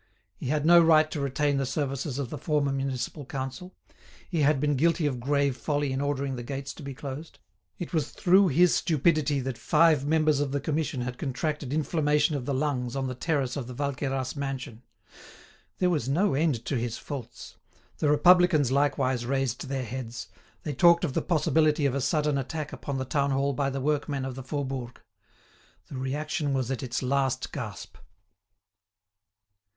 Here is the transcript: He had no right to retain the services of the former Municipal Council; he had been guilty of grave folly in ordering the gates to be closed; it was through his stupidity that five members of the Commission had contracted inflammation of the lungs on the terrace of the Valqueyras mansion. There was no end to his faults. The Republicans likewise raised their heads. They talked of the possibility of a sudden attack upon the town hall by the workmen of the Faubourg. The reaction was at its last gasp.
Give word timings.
He 0.35 0.47
had 0.47 0.65
no 0.65 0.81
right 0.81 1.11
to 1.11 1.19
retain 1.21 1.57
the 1.57 1.65
services 1.67 2.17
of 2.17 2.31
the 2.31 2.39
former 2.39 2.71
Municipal 2.71 3.23
Council; 3.23 3.75
he 4.27 4.41
had 4.41 4.59
been 4.59 4.75
guilty 4.75 5.05
of 5.05 5.19
grave 5.19 5.55
folly 5.55 5.91
in 5.93 6.01
ordering 6.01 6.37
the 6.37 6.41
gates 6.41 6.73
to 6.73 6.81
be 6.81 6.95
closed; 6.95 7.37
it 7.77 7.93
was 7.93 8.09
through 8.09 8.47
his 8.47 8.73
stupidity 8.73 9.39
that 9.41 9.59
five 9.59 10.03
members 10.07 10.39
of 10.39 10.51
the 10.53 10.59
Commission 10.59 11.01
had 11.01 11.19
contracted 11.19 11.71
inflammation 11.71 12.35
of 12.35 12.47
the 12.47 12.53
lungs 12.55 12.95
on 12.95 13.05
the 13.05 13.13
terrace 13.13 13.55
of 13.55 13.67
the 13.67 13.75
Valqueyras 13.75 14.35
mansion. 14.35 14.81
There 15.77 15.91
was 15.91 16.09
no 16.09 16.33
end 16.33 16.65
to 16.65 16.77
his 16.77 16.97
faults. 16.97 17.57
The 17.99 18.09
Republicans 18.09 18.71
likewise 18.71 19.27
raised 19.27 19.67
their 19.67 19.85
heads. 19.85 20.29
They 20.63 20.73
talked 20.73 21.03
of 21.03 21.13
the 21.13 21.21
possibility 21.21 21.85
of 21.85 21.93
a 21.93 22.01
sudden 22.01 22.39
attack 22.39 22.73
upon 22.73 22.97
the 22.97 23.05
town 23.05 23.29
hall 23.29 23.53
by 23.53 23.69
the 23.69 23.79
workmen 23.79 24.25
of 24.25 24.33
the 24.33 24.41
Faubourg. 24.41 24.99
The 25.89 25.95
reaction 25.97 26.53
was 26.53 26.71
at 26.71 26.81
its 26.81 27.03
last 27.03 27.51
gasp. 27.51 27.97